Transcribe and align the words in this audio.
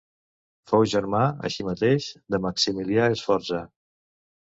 Fou 0.69 0.85
germà, 0.93 1.19
així 1.49 1.65
mateix, 1.67 2.07
de 2.35 2.39
Maximilià 2.45 3.05
Sforza. 3.21 3.61